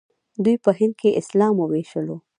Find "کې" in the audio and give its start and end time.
1.01-1.17